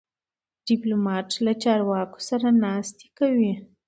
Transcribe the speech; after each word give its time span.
ډيپلومات 0.67 1.27
له 1.45 1.53
چارواکو 1.63 2.19
سره 2.29 2.47
ناستې 2.63 3.07
کوي. 3.17 3.53